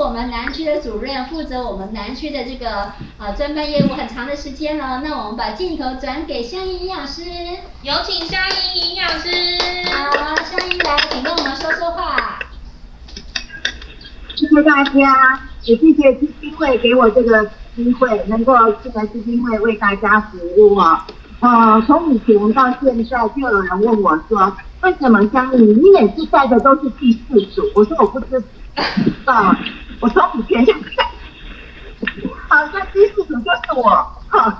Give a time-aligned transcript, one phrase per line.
[0.00, 5.02] 我们南区的主任，负责我们南区的这个呃专班业务很长的时间了。
[5.04, 7.22] 那我们把镜头转给香音营养师，
[7.82, 9.28] 有请香音营养师。
[9.92, 12.38] 好，香音来，请跟我们说说话。
[14.34, 17.44] 谢谢大家，也谢谢基金会给我这个
[17.76, 21.06] 机会，能够进来基金会为大家服务啊。
[21.40, 27.62] 呃，从以前到现在，就有人问我说，为什么香音你每次带的都是第四组？
[27.74, 28.46] 我说我不知道，
[29.24, 29.58] 啊
[30.00, 31.04] 我从以前就带，
[32.48, 33.90] 好像第四组就是我
[34.28, 34.58] 哈。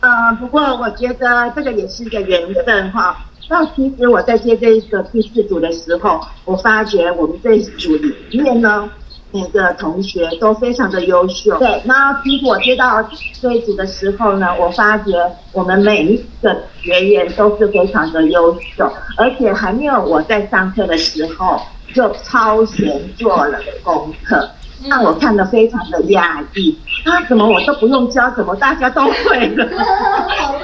[0.00, 3.16] 呃，不过我觉得这个也是一个缘分哈。
[3.48, 8.90] 那其实我在接这一个第四组的时候，我发觉我们这一组里面呢，
[9.30, 11.58] 每个同学都非常的优秀。
[11.58, 13.02] 对，那其实我接到
[13.40, 15.12] 这一组的时候呢，我发觉
[15.52, 21.60] 我们每一个学员都是非常的优秀，而且还没有我在上课的时候
[21.94, 24.50] 就超前做了功课。
[24.86, 29.64] 让我看得非常的压抑，啊，怎么我都不用教，怎么大家都会了？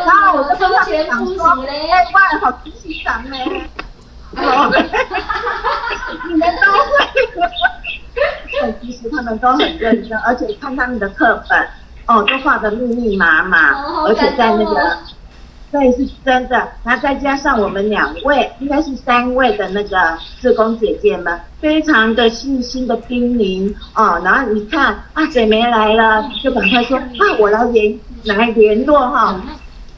[0.04, 3.38] 然后我就跟他们讲说，哎，哇，好欣赏呢，
[6.28, 6.70] 你们都
[8.60, 11.66] 会， 其实他们都很认真，而且看他们的课本，
[12.06, 13.72] 哦，都画的密密麻麻，
[14.04, 14.98] 而且在那个。
[15.72, 16.68] 对，是真的。
[16.84, 24.20] 那再加上我们两位，应该是三位的那个志工姐姐们，非常的细心的叮咛哦。
[24.24, 29.40] 然后你看啊，谁没来了，就赶快说啊，我来联来联络哈。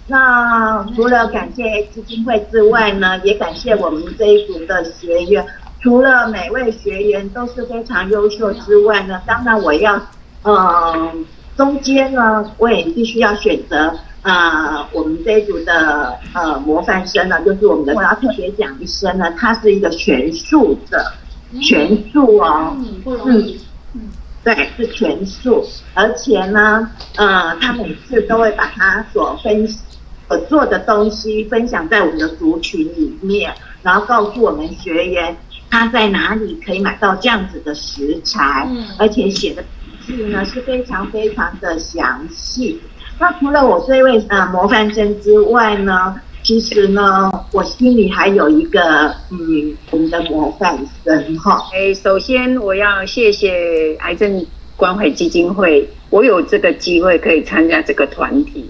[0.09, 5.43] 那除了感谢基金会之外呢，也感谢我们这一组的学员。
[5.81, 9.99] 除了每位学员都是非常优秀之外呢，当然我要，
[10.45, 11.25] 嗯，
[11.57, 13.95] 中间呢，我也必须要选择。
[14.23, 21.13] 啊，我们这一组的呃模范生呢，就是我们的，我要特别讲一声呢，他是一个全素的，
[21.61, 23.59] 全素哦，嗯，
[23.95, 24.01] 嗯，
[24.45, 33.53] 对，是全素，而且呢，呃，他每次都会把他所分所做的东西分享在我们的族群里面，
[33.83, 35.37] 然后告诉我们学员
[35.69, 39.65] 他在哪里可以买到这样子的食材，嗯，而且写的
[40.07, 42.81] 字呢是非常非常的详细。
[43.23, 51.57] 那除了我这位呃模范生之外呢，其实呢，我心里还有一个嗯，我们的模范生哈。
[51.73, 54.45] 哎，首先我要谢谢癌症
[54.77, 58.69] 关怀基金会，我有这个机会可以参加这个团体。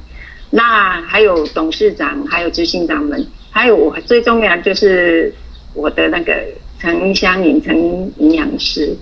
[0.50, 5.32] 那还有董事长，还有执行长们，还有我最重要就是
[5.72, 6.34] 我的那个
[6.78, 7.74] 陈香颖陈
[8.18, 8.94] 营养师。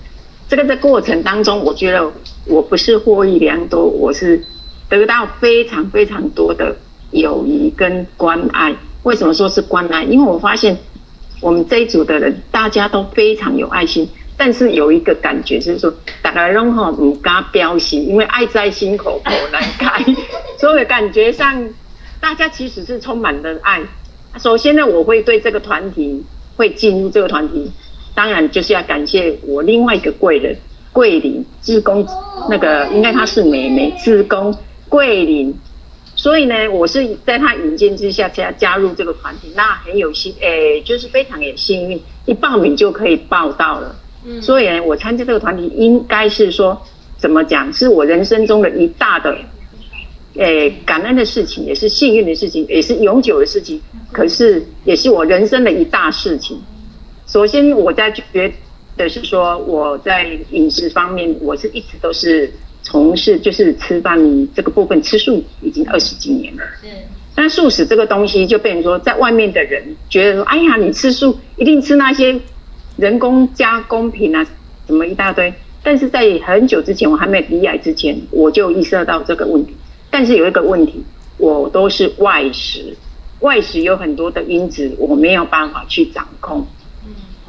[0.48, 2.08] 这个在过程当中，我觉得
[2.46, 4.40] 我不是获益良多，我是。
[4.90, 6.76] 得到非常非常多的
[7.12, 8.74] 友谊跟关爱。
[9.04, 10.04] 为什么说是关爱？
[10.04, 10.76] 因为我发现
[11.40, 14.06] 我们这一组的人大家都非常有爱心，
[14.36, 20.04] 但是有一个感觉就是说，大家拢吼唔敢表示，因为爱在心口口难开，
[20.58, 21.66] 所以感觉上
[22.20, 23.80] 大家其实是充满了爱。
[24.38, 26.22] 首先呢，我会对这个团体
[26.56, 27.70] 会进入这个团体，
[28.14, 30.54] 当然就是要感谢我另外一个贵人
[30.92, 32.06] 桂林志工，
[32.50, 34.54] 那个应该他是美美志工。
[34.90, 35.54] 桂林，
[36.16, 43.94] 所以呢，我是在他引荐之下加加入这个团体，那很有幸，诶，就是非常也幸运，一报名就可以报到了。
[44.26, 46.76] 嗯，所以呢，我参加这个团体应该是说，
[47.16, 49.38] 怎么讲，是我人生中的一大的，
[50.34, 53.80] 诶，感恩的事情，也是幸运的事情，也是永久的事情，
[54.10, 56.60] 可是也是我人生的一大事情。
[57.28, 58.52] 首先，我在觉
[58.96, 62.52] 得是说，我在饮食方面，我是一直都是。
[62.90, 64.18] 从事就是吃饭
[64.52, 66.62] 这个部分，吃素已经二十几年了。
[66.82, 66.88] 是，
[67.36, 72.36] 但素食这个东西就变成说，在外面的人觉得说，哎呀，你吃素一定吃那些
[72.96, 74.44] 人工加工品啊，
[74.88, 75.54] 什么一大堆。
[75.84, 79.72] 但是在很久之前，我还没离癌之前，我就意识到这个问题。
[80.10, 81.00] 但是有一个问题，
[81.38, 82.92] 我都是外食，
[83.38, 86.66] 外食有很多的因子，我没有办法去掌控。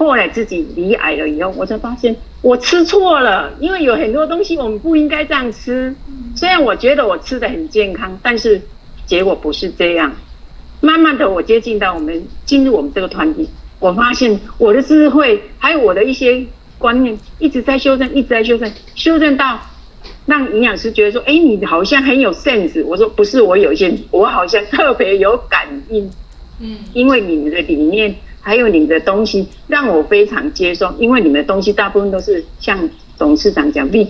[0.01, 5.95] 后来自己离癌了以后，我才发现我吃错了，因为有很多东西我们不应该这样吃。
[6.35, 8.59] 虽然我觉得我吃的很健康，但是
[9.05, 10.11] 结果不是这样。
[10.79, 13.47] 慢慢的，我接近到我们进入我们这个团体，
[13.79, 16.43] 我发现我的智慧还有我的一些
[16.79, 19.59] 观念一直在修正，一直在修正，修正到
[20.25, 26.09] 让营养师觉得说：“哎，你好像很有 sense。”我说：“不是我有些，我好像特别有感应。”
[26.59, 28.15] 嗯，因为你们的理念。
[28.41, 34.07] 还有你们的东西让我非常接受，因为你们的东西大部分都是像董事长讲 V，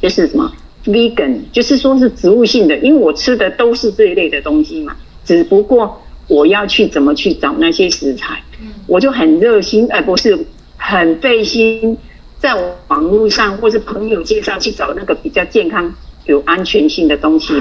[0.00, 0.50] 就是什么
[0.86, 4.96] vegan，就是说是植物性的，因为我吃的都是这一类的东西嘛。
[5.24, 8.42] 只不过我要去怎么去找那些食材，
[8.86, 10.38] 我就很热心，哎，不是
[10.76, 11.96] 很费心，
[12.38, 12.54] 在
[12.88, 15.94] 网络上或是朋友介绍去找那个比较健康、
[16.26, 17.54] 有安全性的东西，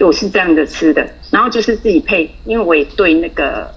[0.00, 1.06] 我是这样的吃的。
[1.30, 3.68] 然后就是自己配，因为我也对那个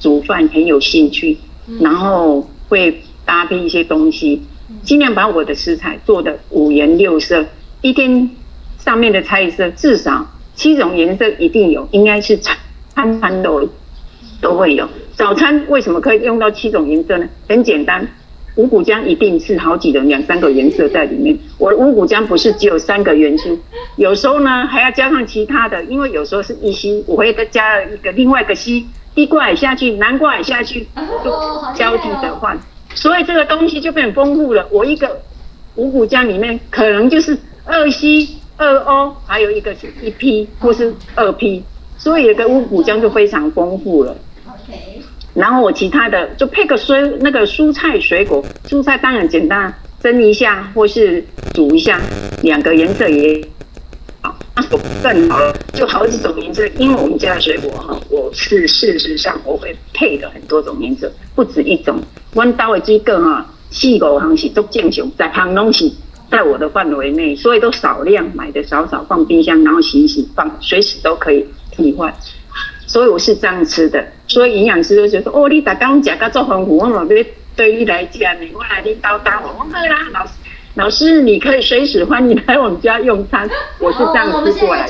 [0.00, 1.36] 煮饭很有兴趣，
[1.80, 4.42] 然后会搭配一些东西，
[4.82, 7.44] 尽量把我的食材做的五颜六色。
[7.82, 8.28] 一天
[8.78, 12.56] 上面的菜色至少七种颜色一定有，应该是餐
[12.94, 13.68] 餐餐都
[14.40, 14.88] 都会有。
[15.14, 17.28] 早餐为什么可以用到七种颜色呢？
[17.46, 18.06] 很简单，
[18.56, 21.36] 五谷浆一定是好几种、两三个颜色在里面。
[21.58, 23.58] 我的五谷浆不是只有三个元素，
[23.96, 30.86] 有时候呢还要加上其他的，因为有时候是一稀，我会再加了一个另外一个稀，地瓜也下去，南瓜也下去，
[31.24, 31.30] 就
[31.74, 32.58] 交替的换，
[32.94, 34.66] 所以这个东西就变丰富了。
[34.70, 35.20] 我一个
[35.74, 41.62] 五谷浆里面可能就是二稀、二 O，还有一个是一 P 或是二 P，
[41.98, 44.16] 所以有个五谷浆就非常丰富了。
[44.46, 45.02] OK，
[45.34, 52.00] 然后我其他的就配个水那个蔬菜水果，蔬菜当然简单，蒸一下或是煮一下，
[52.42, 53.40] 两个颜色也
[54.60, 56.66] 好，那手更好，就好几种颜色。
[56.76, 61.98] 因为我们家的水果哈，我是事实上我会配的很多种颜色，不止一种。
[62.34, 65.96] 弯刀的这个哈，四五行是都正常，在行东西
[66.30, 72.12] 在我的范围内，所以都少量买的少少放冰箱，然后洗一洗放，随时都可以替换。
[72.86, 77.24] 所以我是这样吃的，所以营养师就觉得哦，你打刚讲到做丰富，我嘛要
[77.56, 80.32] 对你来讲呢，我来你叨叨，我好啦，老师，
[80.80, 83.46] 老师你可以随时欢迎来我们家用餐，
[83.78, 84.86] 我是这样哦我们现吃过来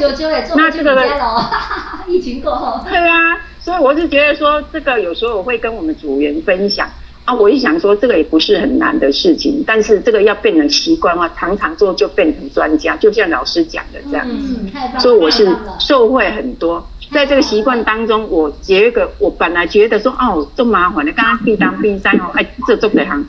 [0.54, 1.50] 那这个你家了，
[2.06, 6.88] 疫情过后，对啊，所以我是觉得说，这个有时候我会跟我们组员分享。
[7.24, 14.24] 啊，我一想说这个也不是很难的事情，但是这个要变成习惯的话，常常做就变成专家，就像老师讲的这样。
[14.30, 16.86] 嗯，太棒了，所以我是受惠很多。
[17.10, 23.26] 在这个习惯当中，我觉得我本来觉得说哦，这么麻烦的，刚刚去当冰山哦，哎，这做这行，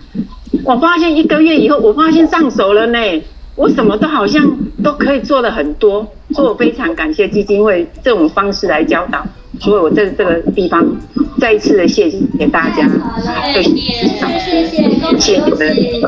[0.63, 2.97] 我发现一个月以后，我发现上手了呢，
[3.55, 4.43] 我什么都好像
[4.83, 9.23] 都可以做的很多，所以我非常感谢基金会这种方式来教导，
[9.59, 10.85] 所以我在这个地方
[11.39, 12.87] 再一次的谢谢大家。
[12.87, 16.01] 太好了，对谢谢谢谢谢谢，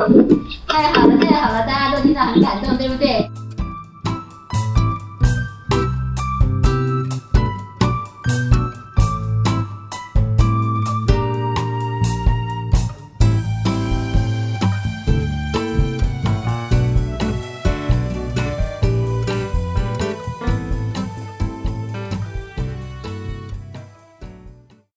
[0.67, 3.27] 太好了，太好了大家都听到很感动，对不对，